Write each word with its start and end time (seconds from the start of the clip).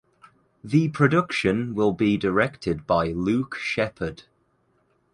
The 0.63 0.89
production 0.89 1.75
will 1.75 1.91
be 1.91 2.17
directed 2.17 2.87
by 2.87 3.09
Luke 3.09 3.53
Sheppard. 3.57 4.23